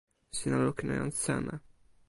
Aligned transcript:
sina 0.37 0.57
lukin 0.63 0.91
e 0.93 0.95
jan 0.99 1.11
seme? 1.23 1.55